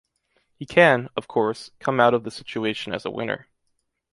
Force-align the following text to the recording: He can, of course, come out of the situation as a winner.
He 0.55 0.65
can, 0.65 1.09
of 1.15 1.27
course, 1.27 1.69
come 1.77 1.99
out 1.99 2.15
of 2.15 2.23
the 2.23 2.31
situation 2.31 2.91
as 2.91 3.05
a 3.05 3.11
winner. 3.11 3.47